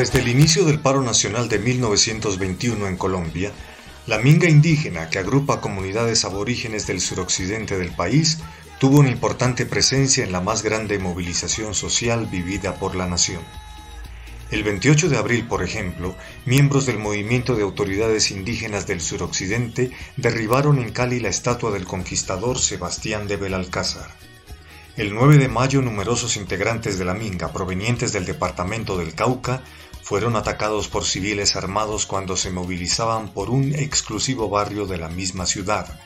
Desde 0.00 0.20
el 0.20 0.28
inicio 0.28 0.64
del 0.64 0.80
paro 0.80 1.02
nacional 1.02 1.50
de 1.50 1.58
1921 1.58 2.88
en 2.88 2.96
Colombia, 2.96 3.52
la 4.06 4.16
minga 4.16 4.48
indígena, 4.48 5.10
que 5.10 5.18
agrupa 5.18 5.60
comunidades 5.60 6.24
aborígenes 6.24 6.86
del 6.86 7.02
suroccidente 7.02 7.76
del 7.76 7.90
país, 7.90 8.38
tuvo 8.78 9.00
una 9.00 9.10
importante 9.10 9.66
presencia 9.66 10.24
en 10.24 10.32
la 10.32 10.40
más 10.40 10.62
grande 10.62 10.98
movilización 10.98 11.74
social 11.74 12.24
vivida 12.24 12.76
por 12.76 12.94
la 12.94 13.08
nación. 13.08 13.42
El 14.50 14.62
28 14.62 15.10
de 15.10 15.18
abril, 15.18 15.46
por 15.46 15.62
ejemplo, 15.62 16.16
miembros 16.46 16.86
del 16.86 16.98
movimiento 16.98 17.54
de 17.54 17.62
autoridades 17.62 18.30
indígenas 18.30 18.86
del 18.86 19.02
suroccidente 19.02 19.90
derribaron 20.16 20.78
en 20.78 20.92
Cali 20.92 21.20
la 21.20 21.28
estatua 21.28 21.72
del 21.72 21.84
conquistador 21.84 22.58
Sebastián 22.58 23.28
de 23.28 23.36
Belalcázar. 23.36 24.08
El 24.96 25.14
9 25.14 25.36
de 25.36 25.48
mayo 25.48 25.82
numerosos 25.82 26.38
integrantes 26.38 26.98
de 26.98 27.04
la 27.04 27.12
Minga 27.12 27.52
provenientes 27.52 28.14
del 28.14 28.24
departamento 28.24 28.96
del 28.96 29.14
Cauca 29.14 29.62
fueron 30.10 30.34
atacados 30.34 30.88
por 30.88 31.04
civiles 31.04 31.54
armados 31.54 32.04
cuando 32.04 32.36
se 32.36 32.50
movilizaban 32.50 33.32
por 33.32 33.48
un 33.48 33.76
exclusivo 33.76 34.48
barrio 34.48 34.88
de 34.88 34.98
la 34.98 35.08
misma 35.08 35.46
ciudad, 35.46 36.00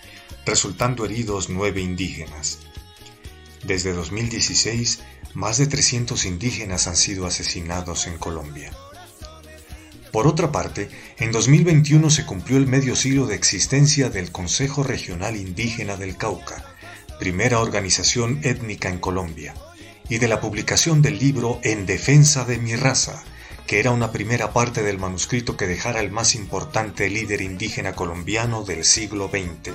resultando 0.44 1.06
heridos 1.06 1.48
nueve 1.48 1.80
indígenas. 1.80 2.58
Desde 3.62 3.94
2016, 3.94 4.98
más 5.32 5.56
de 5.56 5.68
300 5.68 6.26
indígenas 6.26 6.86
han 6.86 6.96
sido 6.96 7.24
asesinados 7.24 8.06
en 8.06 8.18
Colombia. 8.18 8.72
Por 10.12 10.26
otra 10.26 10.52
parte, 10.52 10.90
en 11.18 11.32
2021 11.32 12.10
se 12.10 12.26
cumplió 12.26 12.58
el 12.58 12.66
medio 12.66 12.96
siglo 12.96 13.24
de 13.24 13.36
existencia 13.36 14.10
del 14.10 14.30
Consejo 14.30 14.82
Regional 14.82 15.34
Indígena 15.34 15.96
del 15.96 16.18
Cauca, 16.18 16.62
primera 17.18 17.58
organización 17.58 18.40
étnica 18.42 18.90
en 18.90 18.98
Colombia, 18.98 19.54
y 20.10 20.18
de 20.18 20.28
la 20.28 20.42
publicación 20.42 21.00
del 21.00 21.18
libro 21.18 21.58
En 21.62 21.86
Defensa 21.86 22.44
de 22.44 22.58
mi 22.58 22.76
Raza, 22.76 23.24
que 23.66 23.80
era 23.80 23.90
una 23.90 24.12
primera 24.12 24.52
parte 24.52 24.82
del 24.82 24.98
manuscrito 24.98 25.56
que 25.56 25.66
dejara 25.66 26.00
el 26.00 26.10
más 26.10 26.34
importante 26.34 27.08
líder 27.08 27.40
indígena 27.40 27.94
colombiano 27.94 28.64
del 28.64 28.84
siglo 28.84 29.28
XX, 29.28 29.74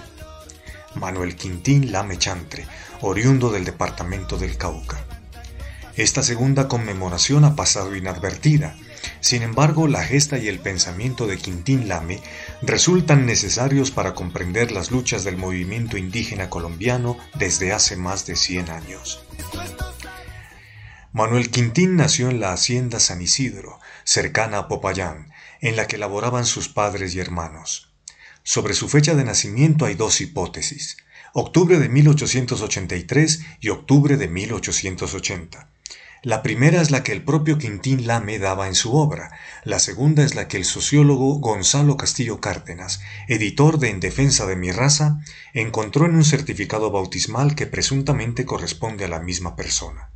Manuel 0.95 1.35
Quintín 1.35 1.91
Lame 1.91 2.17
Chantre, 2.17 2.65
oriundo 3.01 3.51
del 3.51 3.65
departamento 3.65 4.37
del 4.37 4.57
Cauca. 4.57 5.03
Esta 5.95 6.23
segunda 6.23 6.67
conmemoración 6.67 7.43
ha 7.43 7.55
pasado 7.55 7.95
inadvertida. 7.95 8.75
Sin 9.19 9.41
embargo, 9.41 9.87
la 9.87 10.03
gesta 10.03 10.37
y 10.37 10.47
el 10.47 10.59
pensamiento 10.59 11.27
de 11.27 11.37
Quintín 11.37 11.87
Lame 11.89 12.21
resultan 12.61 13.25
necesarios 13.25 13.91
para 13.91 14.13
comprender 14.13 14.71
las 14.71 14.91
luchas 14.91 15.23
del 15.23 15.35
movimiento 15.35 15.97
indígena 15.97 16.49
colombiano 16.49 17.17
desde 17.35 17.73
hace 17.73 17.97
más 17.97 18.25
de 18.25 18.35
100 18.35 18.69
años. 18.69 19.21
Manuel 21.11 21.49
Quintín 21.49 21.95
nació 21.95 22.29
en 22.29 22.39
la 22.39 22.53
hacienda 22.53 22.99
San 22.99 23.19
Isidro, 23.19 23.79
cercana 24.03 24.59
a 24.59 24.67
Popayán, 24.67 25.31
en 25.59 25.75
la 25.75 25.87
que 25.87 25.97
laboraban 25.97 26.45
sus 26.45 26.69
padres 26.69 27.15
y 27.15 27.19
hermanos. 27.19 27.91
Sobre 28.43 28.75
su 28.75 28.87
fecha 28.89 29.15
de 29.15 29.23
nacimiento 29.23 29.85
hay 29.85 29.95
dos 29.95 30.21
hipótesis, 30.21 30.97
octubre 31.33 31.79
de 31.79 31.89
1883 31.89 33.41
y 33.59 33.69
octubre 33.69 34.17
de 34.17 34.27
1880. 34.27 35.71
La 36.21 36.43
primera 36.43 36.79
es 36.79 36.91
la 36.91 37.01
que 37.01 37.11
el 37.11 37.23
propio 37.23 37.57
Quintín 37.57 38.05
Lame 38.05 38.37
daba 38.37 38.67
en 38.67 38.75
su 38.75 38.95
obra, 38.95 39.31
la 39.63 39.79
segunda 39.79 40.23
es 40.23 40.35
la 40.35 40.47
que 40.47 40.57
el 40.57 40.65
sociólogo 40.65 41.39
Gonzalo 41.39 41.97
Castillo 41.97 42.39
Cárdenas, 42.39 43.01
editor 43.27 43.79
de 43.79 43.89
En 43.89 43.99
Defensa 43.99 44.45
de 44.45 44.55
mi 44.55 44.71
Raza, 44.71 45.21
encontró 45.55 46.05
en 46.05 46.13
un 46.13 46.23
certificado 46.23 46.91
bautismal 46.91 47.55
que 47.55 47.65
presuntamente 47.65 48.45
corresponde 48.45 49.05
a 49.05 49.07
la 49.07 49.19
misma 49.19 49.55
persona. 49.55 50.08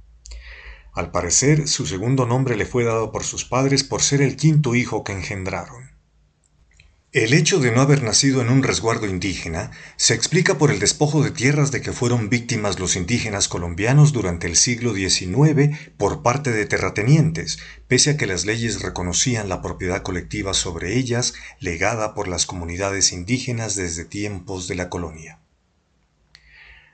Al 0.94 1.10
parecer, 1.10 1.68
su 1.68 1.88
segundo 1.88 2.28
nombre 2.28 2.56
le 2.56 2.68
fue 2.68 2.84
dado 2.84 3.12
por 3.12 3.24
sus 3.24 3.46
padres 3.46 3.84
por 3.84 4.04
ser 4.04 4.22
el 4.22 4.36
quinto 4.36 4.76
hijo 4.76 5.04
que 5.04 5.14
engendraron. 5.14 5.94
El 7.14 7.34
hecho 7.34 7.60
de 7.60 7.72
no 7.72 7.82
haber 7.82 8.02
nacido 8.02 8.42
en 8.42 8.50
un 8.50 8.64
resguardo 8.64 9.08
indígena 9.08 9.70
se 9.98 10.16
explica 10.16 10.58
por 10.58 10.72
el 10.72 10.80
despojo 10.80 11.24
de 11.24 11.30
tierras 11.30 11.72
de 11.72 11.82
que 11.82 11.94
fueron 11.94 12.30
víctimas 12.30 12.80
los 12.80 12.96
indígenas 12.96 13.48
colombianos 13.48 14.14
durante 14.14 14.48
el 14.48 14.56
siglo 14.56 14.96
XIX 14.96 15.78
por 15.98 16.24
parte 16.24 16.52
de 16.52 16.66
terratenientes, 16.66 17.60
pese 17.88 18.12
a 18.12 18.18
que 18.18 18.26
las 18.26 18.46
leyes 18.46 18.82
reconocían 18.82 19.48
la 19.48 19.62
propiedad 19.62 20.02
colectiva 20.02 20.56
sobre 20.56 20.98
ellas 20.98 21.36
legada 21.60 22.16
por 22.16 22.28
las 22.28 22.48
comunidades 22.48 23.12
indígenas 23.12 23.76
desde 23.76 24.06
tiempos 24.06 24.68
de 24.68 24.74
la 24.74 24.90
colonia. 24.90 25.43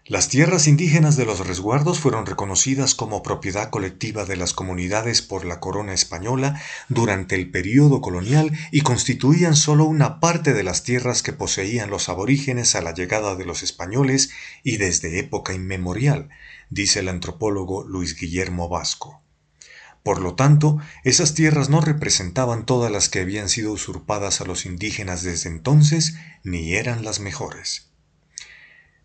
Las 0.09 0.27
tierras 0.27 0.67
indígenas 0.67 1.17
de 1.17 1.25
los 1.25 1.45
resguardos 1.45 1.99
fueron 1.99 2.25
reconocidas 2.25 2.95
como 2.95 3.21
propiedad 3.21 3.69
colectiva 3.69 4.25
de 4.25 4.37
las 4.37 4.55
comunidades 4.55 5.21
por 5.21 5.45
la 5.45 5.59
corona 5.59 5.93
española 5.93 6.59
durante 6.87 7.35
el 7.35 7.51
período 7.51 8.01
colonial 8.01 8.57
y 8.71 8.81
constituían 8.81 9.55
solo 9.55 9.85
una 9.85 10.19
parte 10.19 10.53
de 10.53 10.63
las 10.63 10.81
tierras 10.81 11.21
que 11.21 11.31
poseían 11.31 11.91
los 11.91 12.09
aborígenes 12.09 12.73
a 12.73 12.81
la 12.81 12.95
llegada 12.95 13.35
de 13.35 13.45
los 13.45 13.61
españoles 13.61 14.31
y 14.63 14.77
desde 14.77 15.19
época 15.19 15.53
inmemorial, 15.53 16.29
dice 16.71 17.01
el 17.01 17.09
antropólogo 17.09 17.83
Luis 17.83 18.19
Guillermo 18.19 18.67
Vasco. 18.67 19.21
Por 20.01 20.21
lo 20.21 20.33
tanto, 20.33 20.79
esas 21.03 21.35
tierras 21.35 21.69
no 21.69 21.81
representaban 21.81 22.65
todas 22.65 22.91
las 22.91 23.09
que 23.09 23.19
habían 23.19 23.47
sido 23.47 23.71
usurpadas 23.73 24.41
a 24.41 24.45
los 24.45 24.65
indígenas 24.65 25.21
desde 25.21 25.49
entonces, 25.49 26.15
ni 26.43 26.73
eran 26.73 27.05
las 27.05 27.19
mejores. 27.19 27.88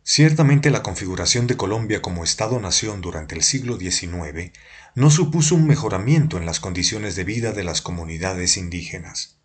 Ciertamente 0.06 0.70
la 0.70 0.82
configuración 0.82 1.46
de 1.46 1.56
Colombia 1.56 2.02
como 2.02 2.24
Estado-nación 2.24 3.00
durante 3.00 3.34
el 3.34 3.42
siglo 3.42 3.78
XIX 3.78 4.52
no 4.94 5.10
supuso 5.10 5.54
un 5.54 5.66
mejoramiento 5.66 6.36
en 6.36 6.44
las 6.44 6.60
condiciones 6.60 7.16
de 7.16 7.24
vida 7.24 7.52
de 7.52 7.64
las 7.64 7.80
comunidades 7.80 8.58
indígenas. 8.58 9.38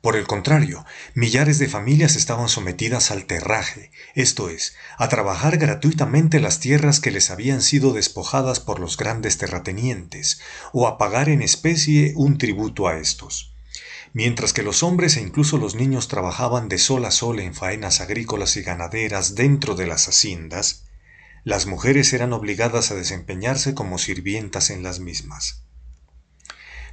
Por 0.00 0.16
el 0.16 0.26
contrario, 0.26 0.84
millares 1.14 1.60
de 1.60 1.68
familias 1.68 2.16
estaban 2.16 2.48
sometidas 2.48 3.12
al 3.12 3.26
terraje, 3.26 3.92
esto 4.16 4.50
es, 4.50 4.74
a 4.98 5.08
trabajar 5.08 5.58
gratuitamente 5.58 6.40
las 6.40 6.58
tierras 6.58 6.98
que 6.98 7.12
les 7.12 7.30
habían 7.30 7.62
sido 7.62 7.92
despojadas 7.92 8.58
por 8.58 8.80
los 8.80 8.96
grandes 8.96 9.38
terratenientes, 9.38 10.40
o 10.72 10.88
a 10.88 10.98
pagar 10.98 11.28
en 11.28 11.40
especie 11.40 12.14
un 12.16 12.36
tributo 12.36 12.88
a 12.88 12.96
estos. 12.98 13.49
Mientras 14.12 14.52
que 14.52 14.64
los 14.64 14.82
hombres 14.82 15.16
e 15.16 15.20
incluso 15.20 15.56
los 15.56 15.76
niños 15.76 16.08
trabajaban 16.08 16.68
de 16.68 16.78
sol 16.78 17.04
a 17.04 17.12
sol 17.12 17.38
en 17.38 17.54
faenas 17.54 18.00
agrícolas 18.00 18.56
y 18.56 18.62
ganaderas 18.62 19.36
dentro 19.36 19.76
de 19.76 19.86
las 19.86 20.08
haciendas, 20.08 20.84
las 21.44 21.66
mujeres 21.66 22.12
eran 22.12 22.32
obligadas 22.32 22.90
a 22.90 22.96
desempeñarse 22.96 23.74
como 23.74 23.98
sirvientas 23.98 24.70
en 24.70 24.82
las 24.82 24.98
mismas. 24.98 25.62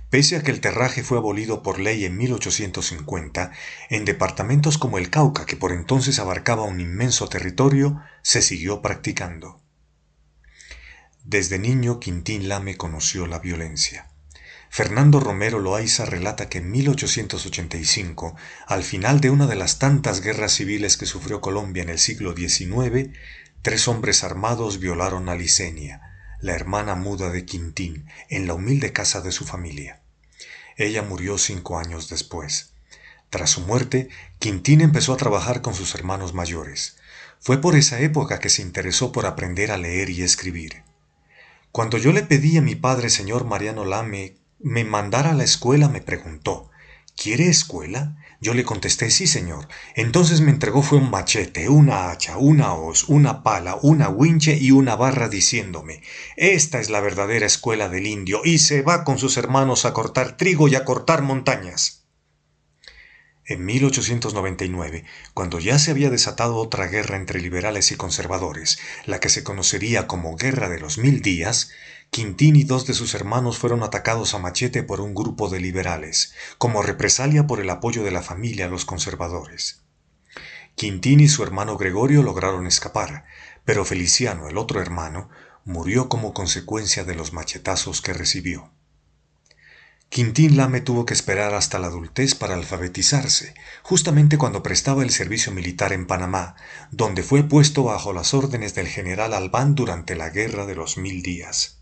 Pese 0.10 0.38
a 0.38 0.44
que 0.44 0.52
el 0.52 0.62
terraje 0.62 1.04
fue 1.04 1.18
abolido 1.18 1.64
por 1.64 1.80
ley 1.80 2.06
en 2.06 2.16
1850, 2.16 3.52
en 3.90 4.06
departamentos 4.06 4.78
como 4.78 4.98
el 4.98 5.10
Cauca, 5.10 5.46
que 5.46 5.58
por 5.58 5.74
entonces 5.74 6.20
abarcaba 6.20 6.64
un 6.64 6.80
inmenso 6.80 7.28
territorio, 7.28 8.02
se 8.22 8.42
siguió 8.42 8.82
practicando. 8.82 9.60
Desde 11.26 11.60
niño 11.60 12.00
Quintín 12.00 12.48
Lame 12.48 12.78
conoció 12.78 13.28
la 13.28 13.40
violencia. 13.40 14.08
Fernando 14.70 15.20
Romero 15.20 15.60
Loaiza 15.60 16.06
relata 16.06 16.50
que 16.50 16.60
en 16.60 16.70
1885, 16.72 18.36
al 18.68 18.84
final 18.84 19.20
de 19.22 19.30
una 19.30 19.48
de 19.48 19.56
las 19.56 19.80
tantas 19.80 20.22
guerras 20.22 20.54
civiles 20.54 20.98
que 20.98 21.06
sufrió 21.06 21.42
Colombia 21.42 21.84
en 21.84 21.90
el 21.90 22.00
siglo 22.00 22.36
XIX, 22.36 23.10
tres 23.62 23.88
hombres 23.88 24.24
armados 24.24 24.80
violaron 24.80 25.30
a 25.30 25.36
Licenia, 25.36 26.02
la 26.42 26.54
hermana 26.54 26.96
muda 26.96 27.30
de 27.30 27.46
Quintín, 27.46 28.06
en 28.30 28.46
la 28.46 28.54
humilde 28.54 28.94
casa 28.94 29.22
de 29.22 29.32
su 29.32 29.46
familia. 29.46 30.02
Ella 30.76 31.02
murió 31.02 31.38
cinco 31.40 31.80
años 31.80 32.10
después. 32.10 32.74
Tras 33.30 33.50
su 33.50 33.62
muerte, 33.62 34.10
Quintín 34.40 34.82
empezó 34.82 35.14
a 35.14 35.18
trabajar 35.18 35.62
con 35.62 35.74
sus 35.74 35.96
hermanos 35.96 36.34
mayores. 36.34 36.98
Fue 37.40 37.60
por 37.60 37.76
esa 37.76 38.00
época 38.00 38.40
que 38.40 38.50
se 38.50 38.62
interesó 38.62 39.12
por 39.12 39.26
aprender 39.26 39.72
a 39.72 39.78
leer 39.78 40.10
y 40.10 40.22
escribir. 40.22 40.84
Cuando 41.72 41.98
yo 41.98 42.12
le 42.12 42.24
pedí 42.24 42.58
a 42.58 42.62
mi 42.62 42.76
padre, 42.76 43.10
señor 43.10 43.46
Mariano 43.46 43.86
Lame, 43.86 44.38
me 44.60 44.84
mandara 44.84 45.32
a 45.32 45.36
la 45.36 45.44
escuela, 45.44 45.90
me 45.90 46.02
preguntó, 46.02 46.70
¿Quiere 47.16 47.50
escuela? 47.50 48.16
Yo 48.40 48.54
le 48.54 48.64
contesté, 48.64 49.10
sí, 49.10 49.26
señor. 49.26 49.68
Entonces 49.96 50.40
me 50.42 50.52
entregó 50.52 50.84
fue 50.84 51.00
un 51.00 51.10
machete, 51.10 51.68
una 51.68 52.12
hacha, 52.12 52.38
una 52.38 52.76
hoz, 52.76 53.06
una 53.10 53.42
pala, 53.42 53.80
una 53.82 54.10
winche 54.10 54.56
y 54.56 54.70
una 54.70 54.96
barra 54.96 55.28
diciéndome, 55.28 56.04
esta 56.36 56.80
es 56.80 56.92
la 56.92 57.02
verdadera 57.02 57.48
escuela 57.48 57.90
del 57.90 58.06
indio 58.06 58.42
y 58.44 58.60
se 58.60 58.84
va 58.84 59.04
con 59.04 59.18
sus 59.18 59.38
hermanos 59.38 59.86
a 59.86 59.94
cortar 59.94 60.38
trigo 60.38 60.68
y 60.68 60.76
a 60.76 60.86
cortar 60.86 61.24
montañas. 61.24 62.04
En 63.50 63.66
1899, 63.66 65.06
cuando 65.34 65.58
ya 65.60 65.80
se 65.80 65.90
había 65.90 66.10
desatado 66.10 66.58
otra 66.58 66.88
guerra 66.88 67.16
entre 67.16 67.42
liberales 67.42 67.92
y 67.92 67.96
conservadores, 67.96 68.78
la 69.06 69.20
que 69.20 69.30
se 69.30 69.44
conocería 69.44 70.06
como 70.06 70.36
Guerra 70.36 70.68
de 70.70 70.80
los 70.80 70.98
Mil 70.98 71.22
Días, 71.22 71.72
Quintín 72.10 72.56
y 72.56 72.64
dos 72.64 72.88
de 72.88 72.94
sus 72.94 73.14
hermanos 73.14 73.58
fueron 73.58 73.84
atacados 73.84 74.34
a 74.34 74.40
machete 74.40 74.82
por 74.84 75.02
un 75.02 75.14
grupo 75.14 75.50
de 75.50 75.60
liberales, 75.60 76.34
como 76.58 76.82
represalia 76.82 77.46
por 77.48 77.60
el 77.60 77.70
apoyo 77.70 78.04
de 78.04 78.12
la 78.12 78.24
familia 78.24 78.66
a 78.66 78.70
los 78.70 78.86
conservadores. 78.86 79.82
Quintín 80.76 81.20
y 81.20 81.28
su 81.28 81.44
hermano 81.44 81.78
Gregorio 81.78 82.24
lograron 82.24 82.68
escapar, 82.68 83.26
pero 83.66 83.86
Feliciano, 83.86 84.48
el 84.48 84.58
otro 84.58 84.82
hermano, 84.82 85.30
murió 85.66 86.08
como 86.08 86.34
consecuencia 86.34 87.04
de 87.04 87.16
los 87.16 87.34
machetazos 87.34 88.02
que 88.02 88.14
recibió. 88.14 88.72
Quintín 90.10 90.56
Lame 90.56 90.80
tuvo 90.80 91.06
que 91.06 91.14
esperar 91.14 91.54
hasta 91.54 91.80
la 91.80 91.88
adultez 91.88 92.34
para 92.34 92.54
alfabetizarse, 92.54 93.54
justamente 93.84 94.38
cuando 94.38 94.64
prestaba 94.64 95.04
el 95.04 95.10
servicio 95.10 95.52
militar 95.52 95.92
en 95.92 96.08
Panamá, 96.08 96.56
donde 96.92 97.24
fue 97.24 97.44
puesto 97.44 97.84
bajo 97.84 98.14
las 98.14 98.34
órdenes 98.34 98.74
del 98.74 98.88
general 98.88 99.34
Albán 99.34 99.76
durante 99.76 100.16
la 100.16 100.30
Guerra 100.30 100.66
de 100.66 100.76
los 100.76 100.98
Mil 100.98 101.22
Días. 101.22 101.77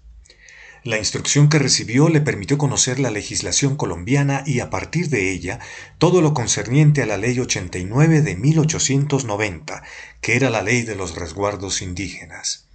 La 0.85 0.99
instrucción 0.99 1.49
que 1.49 1.57
recibió 1.57 2.09
le 2.09 2.21
permitió 2.21 2.59
conocer 2.59 2.99
la 2.99 3.09
legislación 3.09 3.75
colombiana 3.75 4.43
y 4.45 4.59
a 4.59 4.69
partir 4.69 5.09
de 5.09 5.31
ella 5.31 5.59
todo 5.97 6.21
lo 6.21 6.35
concerniente 6.35 7.01
a 7.01 7.07
la 7.07 7.17
Ley 7.17 7.39
89 7.39 8.21
de 8.21 8.35
1890, 8.35 9.81
que 10.21 10.35
era 10.35 10.51
la 10.51 10.61
ley 10.61 10.83
de 10.83 10.93
los 10.93 11.15
resguardos 11.15 11.81
indígenas. 11.81 12.67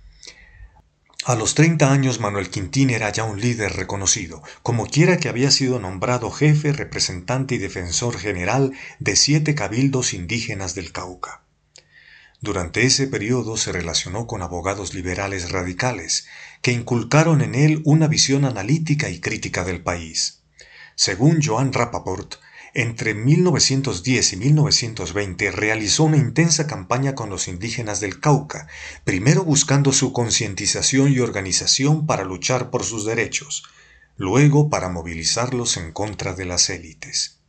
A 1.24 1.36
los 1.36 1.54
30 1.54 1.92
años 1.92 2.18
Manuel 2.18 2.50
Quintín 2.50 2.90
era 2.90 3.12
ya 3.12 3.22
un 3.22 3.40
líder 3.40 3.74
reconocido, 3.74 4.42
como 4.64 4.86
quiera 4.86 5.18
que 5.18 5.28
había 5.28 5.52
sido 5.52 5.78
nombrado 5.78 6.32
jefe, 6.32 6.72
representante 6.72 7.54
y 7.54 7.58
defensor 7.58 8.18
general 8.18 8.72
de 8.98 9.14
siete 9.14 9.54
cabildos 9.54 10.14
indígenas 10.14 10.74
del 10.74 10.90
Cauca. 10.90 11.42
Durante 12.42 12.86
ese 12.86 13.06
periodo 13.06 13.58
se 13.58 13.70
relacionó 13.70 14.26
con 14.26 14.40
abogados 14.40 14.94
liberales 14.94 15.50
radicales, 15.50 16.26
que 16.62 16.72
inculcaron 16.72 17.42
en 17.42 17.54
él 17.54 17.82
una 17.84 18.08
visión 18.08 18.46
analítica 18.46 19.10
y 19.10 19.20
crítica 19.20 19.62
del 19.62 19.82
país. 19.82 20.40
Según 20.94 21.42
Joan 21.42 21.74
Rappaport, 21.74 22.36
entre 22.72 23.12
1910 23.12 24.32
y 24.32 24.36
1920 24.36 25.50
realizó 25.50 26.04
una 26.04 26.16
intensa 26.16 26.66
campaña 26.66 27.14
con 27.14 27.28
los 27.28 27.46
indígenas 27.46 28.00
del 28.00 28.20
Cauca, 28.20 28.68
primero 29.04 29.44
buscando 29.44 29.92
su 29.92 30.14
concientización 30.14 31.12
y 31.12 31.18
organización 31.18 32.06
para 32.06 32.24
luchar 32.24 32.70
por 32.70 32.84
sus 32.84 33.04
derechos, 33.04 33.64
luego 34.16 34.70
para 34.70 34.88
movilizarlos 34.88 35.76
en 35.76 35.92
contra 35.92 36.32
de 36.32 36.46
las 36.46 36.70
élites. 36.70 37.39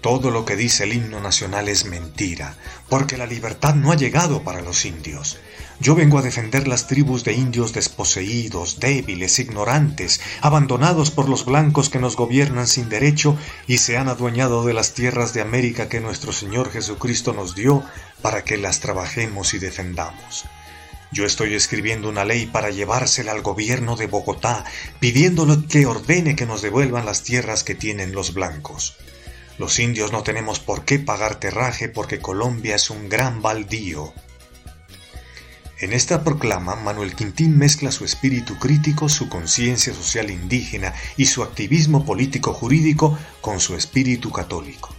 Todo 0.00 0.30
lo 0.30 0.46
que 0.46 0.56
dice 0.56 0.84
el 0.84 0.94
himno 0.94 1.20
nacional 1.20 1.68
es 1.68 1.84
mentira, 1.84 2.56
porque 2.88 3.18
la 3.18 3.26
libertad 3.26 3.74
no 3.74 3.92
ha 3.92 3.96
llegado 3.96 4.42
para 4.42 4.62
los 4.62 4.86
indios. 4.86 5.36
Yo 5.78 5.94
vengo 5.94 6.18
a 6.18 6.22
defender 6.22 6.68
las 6.68 6.86
tribus 6.86 7.22
de 7.22 7.34
indios 7.34 7.74
desposeídos, 7.74 8.80
débiles, 8.80 9.38
ignorantes, 9.38 10.20
abandonados 10.40 11.10
por 11.10 11.28
los 11.28 11.44
blancos 11.44 11.90
que 11.90 11.98
nos 11.98 12.16
gobiernan 12.16 12.66
sin 12.66 12.88
derecho 12.88 13.36
y 13.66 13.78
se 13.78 13.98
han 13.98 14.08
adueñado 14.08 14.64
de 14.64 14.72
las 14.72 14.94
tierras 14.94 15.34
de 15.34 15.42
América 15.42 15.88
que 15.90 16.00
nuestro 16.00 16.32
Señor 16.32 16.70
Jesucristo 16.70 17.34
nos 17.34 17.54
dio 17.54 17.82
para 18.22 18.42
que 18.42 18.56
las 18.56 18.80
trabajemos 18.80 19.52
y 19.52 19.58
defendamos. 19.58 20.46
Yo 21.12 21.26
estoy 21.26 21.54
escribiendo 21.54 22.08
una 22.08 22.24
ley 22.24 22.46
para 22.46 22.70
llevársela 22.70 23.32
al 23.32 23.42
gobierno 23.42 23.96
de 23.96 24.06
Bogotá, 24.06 24.64
pidiéndole 24.98 25.66
que 25.66 25.84
ordene 25.84 26.36
que 26.36 26.46
nos 26.46 26.62
devuelvan 26.62 27.04
las 27.04 27.22
tierras 27.22 27.64
que 27.64 27.74
tienen 27.74 28.12
los 28.12 28.32
blancos. 28.32 28.96
Los 29.60 29.78
indios 29.78 30.10
no 30.10 30.22
tenemos 30.22 30.58
por 30.58 30.86
qué 30.86 30.98
pagar 30.98 31.38
terraje 31.38 31.90
porque 31.90 32.18
Colombia 32.18 32.76
es 32.76 32.88
un 32.88 33.10
gran 33.10 33.42
baldío. 33.42 34.14
En 35.80 35.92
esta 35.92 36.24
proclama, 36.24 36.76
Manuel 36.76 37.14
Quintín 37.14 37.58
mezcla 37.58 37.92
su 37.92 38.06
espíritu 38.06 38.58
crítico, 38.58 39.10
su 39.10 39.28
conciencia 39.28 39.92
social 39.92 40.30
indígena 40.30 40.94
y 41.18 41.26
su 41.26 41.42
activismo 41.42 42.06
político 42.06 42.54
jurídico 42.54 43.18
con 43.42 43.60
su 43.60 43.76
espíritu 43.76 44.32
católico. 44.32 44.96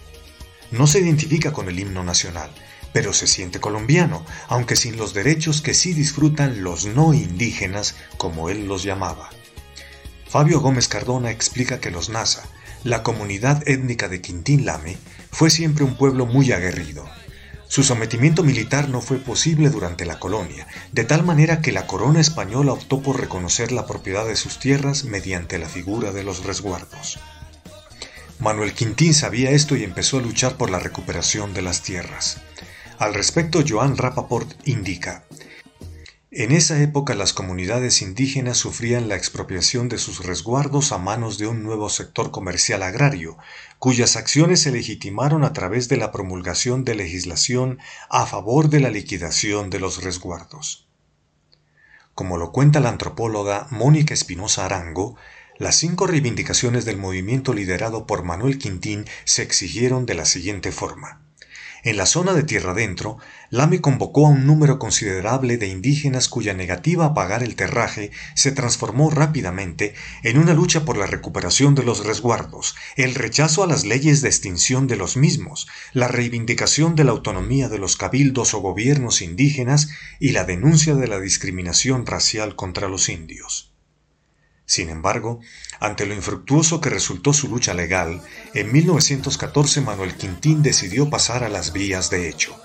No 0.70 0.86
se 0.86 1.00
identifica 1.00 1.52
con 1.54 1.68
el 1.68 1.80
himno 1.80 2.04
nacional, 2.04 2.52
pero 2.94 3.14
se 3.14 3.26
siente 3.26 3.60
colombiano, 3.60 4.24
aunque 4.48 4.76
sin 4.76 4.96
los 4.96 5.16
derechos 5.16 5.64
que 5.64 5.74
sí 5.74 5.94
disfrutan 5.94 6.62
los 6.62 6.86
no 6.86 7.16
indígenas, 7.16 7.96
como 8.18 8.48
él 8.48 8.68
los 8.68 8.84
llamaba. 8.84 9.32
Fabio 10.30 10.60
Gómez 10.60 10.88
Cardona 10.88 11.32
explica 11.32 11.80
que 11.80 11.90
los 11.90 12.10
Nasa, 12.10 12.48
la 12.84 13.04
comunidad 13.04 13.68
étnica 13.68 14.08
de 14.08 14.22
Quintín 14.22 14.66
Lame, 14.66 14.98
fue 15.32 15.50
siempre 15.50 15.84
un 15.84 15.96
pueblo 15.96 16.26
muy 16.26 16.52
aguerrido, 16.52 17.08
su 17.72 17.84
sometimiento 17.84 18.44
militar 18.44 18.90
no 18.90 19.00
fue 19.00 19.16
posible 19.16 19.70
durante 19.70 20.06
la 20.06 20.20
colonia, 20.20 20.68
de 20.92 21.06
tal 21.06 21.24
manera 21.24 21.62
que 21.62 21.72
la 21.72 21.88
corona 21.88 22.20
española 22.20 22.74
optó 22.74 23.02
por 23.02 23.18
reconocer 23.18 23.72
la 23.72 23.86
propiedad 23.86 24.28
de 24.28 24.36
sus 24.36 24.60
tierras 24.60 25.06
mediante 25.06 25.58
la 25.58 25.70
figura 25.70 26.12
de 26.12 26.24
los 26.24 26.44
resguardos. 26.44 27.18
Manuel 28.40 28.74
Quintín 28.74 29.14
sabía 29.14 29.52
esto 29.52 29.78
y 29.78 29.86
empezó 29.86 30.18
a 30.18 30.22
luchar 30.22 30.58
por 30.58 30.70
la 30.70 30.80
recuperación 30.80 31.54
de 31.54 31.62
las 31.62 31.82
tierras. 31.82 32.42
Al 33.00 33.14
respecto, 33.14 33.64
Joan 33.66 33.96
Rapaport 33.96 34.52
indica, 34.68 35.24
en 36.34 36.54
esa 36.54 36.82
época 36.82 37.14
las 37.14 37.34
comunidades 37.34 38.02
indígenas 38.02 38.58
sufrían 38.58 39.10
la 39.10 39.16
expropiación 39.16 39.90
de 39.90 39.98
sus 39.98 40.26
resguardos 40.26 40.94
a 40.94 40.98
manos 40.98 41.38
de 41.38 41.48
un 41.48 41.62
nuevo 41.62 41.90
sector 41.90 42.32
comercial 42.32 42.84
agrario, 42.84 43.38
cuyas 43.80 44.16
acciones 44.16 44.62
se 44.62 44.72
legitimaron 44.72 45.44
a 45.44 45.52
través 45.52 45.90
de 45.90 45.98
la 45.98 46.14
promulgación 46.14 46.86
de 46.86 46.96
legislación 46.96 47.80
a 48.10 48.26
favor 48.26 48.70
de 48.70 48.80
la 48.80 48.90
liquidación 48.90 49.70
de 49.70 49.80
los 49.82 50.02
resguardos. 50.04 50.88
Como 52.16 52.38
lo 52.38 52.54
cuenta 52.54 52.80
la 52.80 52.90
antropóloga 52.90 53.68
Mónica 53.70 54.14
Espinosa 54.14 54.64
Arango, 54.64 55.18
las 55.58 55.76
cinco 55.76 56.08
reivindicaciones 56.08 56.86
del 56.86 56.96
movimiento 56.96 57.54
liderado 57.54 58.08
por 58.08 58.24
Manuel 58.24 58.58
Quintín 58.58 59.06
se 59.26 59.44
exigieron 59.44 60.06
de 60.06 60.14
la 60.14 60.26
siguiente 60.26 60.72
forma. 60.72 61.22
En 61.84 61.98
la 61.98 62.06
zona 62.06 62.34
de 62.34 62.44
tierra 62.44 62.74
adentro, 62.74 63.18
Lame 63.50 63.82
convocó 63.82 64.28
a 64.28 64.30
un 64.30 64.46
número 64.46 64.78
considerable 64.78 65.58
de 65.58 65.68
indígenas 65.68 66.30
cuya 66.30 66.54
negativa 66.54 67.06
a 67.06 67.14
pagar 67.16 67.42
el 67.42 67.56
terraje 67.56 68.12
se 68.36 68.52
transformó 68.52 69.10
rápidamente 69.10 69.96
en 70.22 70.38
una 70.38 70.54
lucha 70.54 70.86
por 70.86 70.96
la 70.96 71.08
recuperación 71.08 71.74
de 71.74 71.84
los 71.84 72.06
resguardos, 72.06 72.76
el 72.98 73.16
rechazo 73.16 73.64
a 73.64 73.68
las 73.68 73.84
leyes 73.84 74.22
de 74.22 74.30
extinción 74.30 74.86
de 74.86 74.96
los 74.96 75.18
mismos, 75.18 75.68
la 75.92 76.08
reivindicación 76.08 76.96
de 76.96 77.04
la 77.04 77.12
autonomía 77.12 77.68
de 77.68 77.80
los 77.80 77.98
cabildos 77.98 78.54
o 78.54 78.60
gobiernos 78.60 79.24
indígenas 79.24 79.90
y 80.20 80.34
la 80.34 80.44
denuncia 80.44 80.94
de 80.94 81.08
la 81.08 81.20
discriminación 81.20 82.06
racial 82.06 82.56
contra 82.56 82.90
los 82.90 83.10
indios. 83.10 83.71
Sin 84.72 84.90
embargo, 84.90 85.42
ante 85.82 86.06
lo 86.06 86.14
infructuoso 86.14 86.80
que 86.80 86.90
resultó 86.90 87.34
su 87.34 87.50
lucha 87.50 87.74
legal, 87.74 88.22
en 88.54 88.72
1914 88.72 89.82
Manuel 89.82 90.16
Quintín 90.16 90.64
decidió 90.64 91.10
pasar 91.10 91.44
a 91.44 91.50
las 91.50 91.74
vías 91.74 92.10
de 92.10 92.30
hecho. 92.30 92.56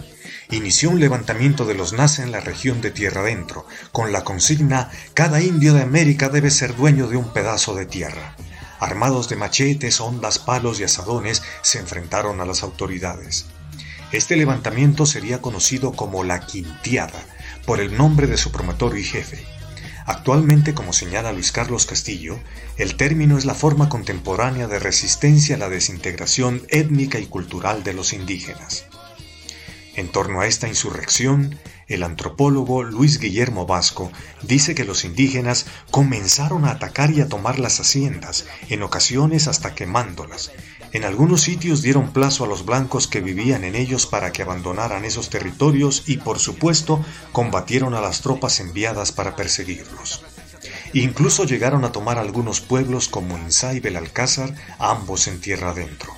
Inició 0.53 0.91
un 0.91 1.01
levantamiento 1.01 1.65
de 1.65 1.75
los 1.75 1.95
nace 1.95 2.23
en 2.23 2.31
la 2.31 2.39
región 2.39 2.81
de 2.81 2.93
Tierra 2.93 3.23
Adentro, 3.23 3.67
con 3.91 4.13
la 4.13 4.23
consigna 4.23 4.89
Cada 5.15 5.41
indio 5.41 5.75
de 5.75 5.83
América 5.83 6.29
debe 6.29 6.53
ser 6.53 6.77
dueño 6.77 7.09
de 7.09 7.17
un 7.17 7.33
pedazo 7.33 7.75
de 7.75 7.87
tierra. 7.87 8.37
Armados 8.79 9.29
de 9.29 9.35
machetes, 9.35 10.01
ondas, 10.01 10.39
palos 10.39 10.79
y 10.79 10.85
asadones, 10.85 11.43
se 11.63 11.81
enfrentaron 11.81 12.41
a 12.41 12.45
las 12.45 12.63
autoridades. 12.63 13.47
Este 14.13 14.37
levantamiento 14.37 15.07
sería 15.07 15.43
conocido 15.43 15.91
como 15.91 16.23
la 16.23 16.47
Quintiada, 16.47 17.21
por 17.67 17.81
el 17.81 17.97
nombre 17.97 18.29
de 18.29 18.37
su 18.37 18.53
promotor 18.53 18.97
y 18.97 19.03
jefe, 19.03 19.56
Actualmente, 20.07 20.73
como 20.73 20.93
señala 20.93 21.33
Luis 21.33 21.51
Carlos 21.51 21.85
Castillo, 21.85 22.39
el 22.77 22.97
término 22.97 23.37
es 23.37 23.45
la 23.45 23.55
forma 23.55 23.89
contemporánea 23.89 24.69
de 24.69 24.79
resistencia 24.79 25.57
a 25.57 25.59
la 25.59 25.69
desintegración 25.69 26.63
étnica 26.69 27.19
y 27.19 27.27
cultural 27.27 27.83
de 27.83 27.93
los 27.93 28.13
indígenas. 28.13 28.87
En 29.97 30.09
torno 30.13 30.41
a 30.41 30.47
esta 30.47 30.69
insurrección, 30.69 31.59
el 31.89 32.05
antropólogo 32.05 32.85
Luis 32.85 33.19
Guillermo 33.19 33.67
Vasco 33.67 34.13
dice 34.43 34.77
que 34.77 34.85
los 34.85 35.05
indígenas 35.05 35.67
comenzaron 35.91 36.67
a 36.67 36.73
atacar 36.73 37.11
y 37.11 37.21
a 37.21 37.29
tomar 37.29 37.59
las 37.59 37.81
haciendas, 37.81 38.47
en 38.69 38.85
ocasiones 38.85 39.49
hasta 39.49 39.75
quemándolas, 39.75 40.53
en 40.93 41.05
algunos 41.05 41.43
sitios 41.43 41.83
dieron 41.83 42.13
plazo 42.13 42.45
a 42.45 42.47
los 42.47 42.65
blancos 42.65 43.07
que 43.07 43.21
vivían 43.21 43.65
en 43.65 43.75
ellos 43.75 44.07
para 44.07 44.33
que 44.33 44.43
abandonaran 44.43 45.05
esos 45.05 45.31
territorios 45.31 46.05
y 46.07 46.19
por 46.19 46.39
supuesto 46.39 47.05
combatieron 47.33 47.95
a 47.95 48.01
las 48.01 48.21
tropas 48.21 48.61
enviadas 48.61 49.13
para 49.13 49.37
perseguirlos. 49.37 50.23
Incluso 50.93 51.45
llegaron 51.45 51.85
a 51.85 51.93
tomar 51.93 52.19
algunos 52.19 52.61
pueblos 52.61 53.09
como 53.09 53.37
Insá 53.37 53.75
y 53.75 53.81
Belalcázar, 53.81 54.55
ambos 54.79 55.27
en 55.29 55.41
tierra 55.41 55.71
adentro. 55.71 56.13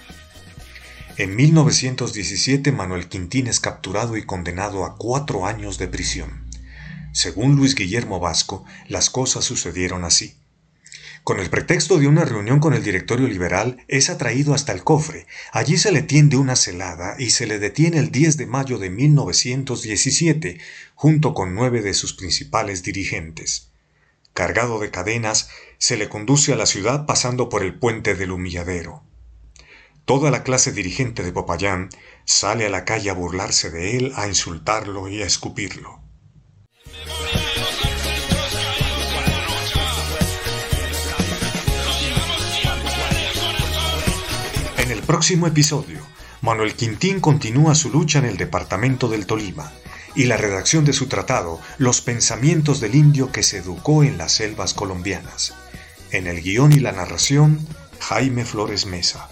En 1.17 1.35
1917 1.35 2.71
Manuel 2.71 3.09
Quintín 3.09 3.49
es 3.49 3.59
capturado 3.59 4.17
y 4.17 4.25
condenado 4.25 4.85
a 4.85 4.97
cuatro 4.97 5.47
años 5.47 5.79
de 5.79 5.89
prisión. 5.89 6.47
Según 7.13 7.57
Luis 7.57 7.75
Guillermo 7.75 8.21
Vasco, 8.21 8.65
las 8.87 9.11
cosas 9.11 9.45
sucedieron 9.45 10.05
así. 10.05 10.37
Con 11.25 11.41
el 11.41 11.51
pretexto 11.51 11.99
de 11.99 12.07
una 12.07 12.25
reunión 12.25 12.61
con 12.61 12.75
el 12.75 12.83
directorio 12.83 13.29
liberal, 13.29 13.85
es 13.89 14.09
atraído 14.09 14.55
hasta 14.55 14.73
el 14.73 14.83
cofre. 14.85 15.27
Allí 15.53 15.77
se 15.77 15.93
le 15.93 16.03
tiende 16.03 16.37
una 16.37 16.57
celada 16.57 17.17
y 17.19 17.31
se 17.31 17.47
le 17.47 17.59
detiene 17.59 17.99
el 17.99 18.11
10 18.11 18.37
de 18.37 18.47
mayo 18.47 18.79
de 18.79 18.91
1917, 18.91 20.59
junto 20.95 21.35
con 21.35 21.55
nueve 21.55 21.83
de 21.83 21.95
sus 21.95 22.15
principales 22.15 22.83
dirigentes. 22.83 23.69
Cargado 24.33 24.79
de 24.79 24.91
cadenas, 24.91 25.51
se 25.79 25.97
le 25.97 26.09
conduce 26.09 26.53
a 26.53 26.57
la 26.57 26.67
ciudad 26.67 27.07
pasando 27.07 27.49
por 27.49 27.63
el 27.63 27.79
puente 27.79 28.15
del 28.15 28.31
humilladero. 28.31 29.03
Toda 30.05 30.31
la 30.31 30.43
clase 30.43 30.73
dirigente 30.73 31.23
de 31.23 31.33
Popayán 31.33 31.91
sale 32.25 32.65
a 32.65 32.71
la 32.71 32.85
calle 32.87 33.11
a 33.11 33.15
burlarse 33.15 33.71
de 33.71 33.97
él, 33.97 34.13
a 34.17 34.27
insultarlo 34.27 35.09
y 35.09 35.23
a 35.23 35.27
escupirlo. 35.27 36.01
próximo 45.09 45.47
episodio, 45.47 46.01
Manuel 46.43 46.75
Quintín 46.75 47.19
continúa 47.21 47.75
su 47.75 47.89
lucha 47.89 48.19
en 48.19 48.27
el 48.27 48.37
departamento 48.37 49.09
del 49.09 49.25
Tolima 49.25 49.73
y 50.15 50.25
la 50.25 50.37
redacción 50.37 50.85
de 50.85 50.93
su 50.93 51.07
tratado 51.07 51.61
Los 51.79 52.03
pensamientos 52.03 52.79
del 52.79 52.95
indio 52.95 53.33
que 53.33 53.43
se 53.43 53.57
educó 53.57 54.05
en 54.05 54.19
las 54.19 54.33
selvas 54.33 54.75
colombianas. 54.75 55.55
En 56.11 56.27
el 56.27 56.43
guion 56.43 56.75
y 56.75 56.81
la 56.81 56.93
narración, 56.93 57.67
Jaime 58.01 58.45
Flores 58.45 58.85
Mesa. 58.85 59.31